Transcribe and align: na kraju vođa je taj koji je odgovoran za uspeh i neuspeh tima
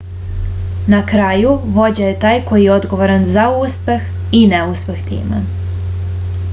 na 0.93 1.01
kraju 1.11 1.51
vođa 1.75 2.07
je 2.07 2.15
taj 2.23 2.39
koji 2.51 2.63
je 2.67 2.73
odgovoran 2.77 3.29
za 3.35 3.45
uspeh 3.67 4.09
i 4.39 4.41
neuspeh 4.55 5.05
tima 5.13 5.43